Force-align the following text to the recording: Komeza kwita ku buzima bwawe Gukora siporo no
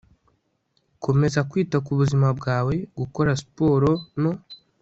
Komeza 1.03 1.39
kwita 1.49 1.77
ku 1.85 1.91
buzima 1.99 2.27
bwawe 2.39 2.73
Gukora 2.97 3.31
siporo 3.41 3.91
no 4.21 4.31